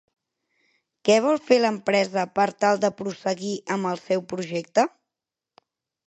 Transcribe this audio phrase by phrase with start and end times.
[1.07, 4.87] Què vol fer l'empresa per tal de prosseguir amb el seu projecte?